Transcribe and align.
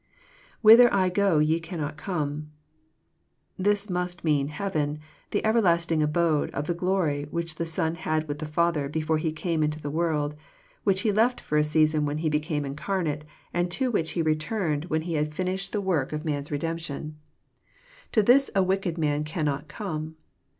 [WhUher 0.63 0.89
Igo 0.89 1.45
ye 1.45 1.59
cannot 1.59 1.95
come."] 1.95 2.49
This 3.59 3.87
must 3.87 4.23
mean 4.23 4.47
heaven, 4.47 4.97
the 5.29 5.45
everlasting 5.45 6.01
abode 6.01 6.49
of 6.55 6.75
glory 6.75 7.27
which 7.29 7.53
the 7.53 7.67
Son 7.67 7.93
had 7.93 8.27
with 8.27 8.39
the 8.39 8.47
Father 8.47 8.89
before 8.89 9.19
He 9.19 9.31
came 9.31 9.61
into 9.61 9.79
the 9.79 9.91
world, 9.91 10.33
which 10.83 11.01
He 11.01 11.11
left 11.11 11.39
for 11.39 11.55
a 11.55 11.63
season 11.63 12.07
when 12.07 12.17
He 12.17 12.29
became 12.29 12.65
incarnate, 12.65 13.25
and 13.53 13.69
to 13.69 13.91
which 13.91 14.13
He 14.13 14.23
returned 14.23 14.85
when 14.85 15.03
He 15.03 15.13
had 15.13 15.25
^ 15.25 15.25
I 15.25 15.25
92 15.27 15.33
EXP08IT0BY 15.33 15.45
THOUGHTS. 15.53 15.67
flnished 15.69 15.71
the 15.73 15.81
work 15.81 16.13
of 16.13 16.25
man*s 16.25 16.49
redemption. 16.49 17.19
To 18.13 18.23
this 18.23 18.49
a 18.55 18.63
wicked 18.63 18.95
maai 18.97 19.21
cannot 19.23 19.67
come. 19.67 20.15